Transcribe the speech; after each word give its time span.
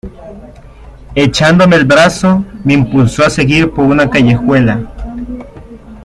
Echándome 1.13 1.75
el 1.75 1.85
brazo 1.85 2.43
me 2.63 2.73
impulsó 2.73 3.23
a 3.23 3.29
seguir 3.29 3.69
por 3.69 3.85
una 3.85 4.09
callejuela. 4.09 4.83